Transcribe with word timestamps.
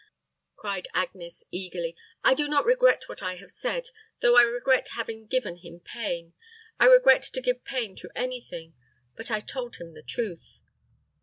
cried 0.55 0.87
Agnes, 0.95 1.43
eagerly. 1.51 1.95
"I 2.23 2.33
do 2.33 2.47
not 2.47 2.65
regret 2.65 3.07
what 3.07 3.21
I 3.21 3.35
have 3.35 3.51
said, 3.51 3.89
though 4.19 4.35
I 4.35 4.41
regret 4.41 4.89
having 4.95 5.27
given 5.27 5.57
him 5.57 5.79
pain 5.79 6.33
I 6.79 6.85
regret 6.87 7.21
to 7.21 7.39
give 7.39 7.63
pain 7.63 7.95
to 7.97 8.09
any 8.15 8.41
thing. 8.41 8.73
But 9.15 9.29
I 9.29 9.41
told 9.41 9.75
him 9.75 9.93
the 9.93 10.01
truth." 10.01 10.63